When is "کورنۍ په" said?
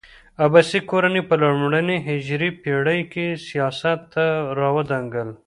0.91-1.35